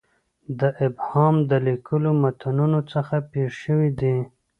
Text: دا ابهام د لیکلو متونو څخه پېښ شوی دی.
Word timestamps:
دا 0.59 0.69
ابهام 0.87 1.35
د 1.51 1.51
لیکلو 1.67 2.11
متونو 2.23 2.79
څخه 2.93 3.15
پېښ 3.31 3.49
شوی 3.63 3.89
دی. 3.99 4.17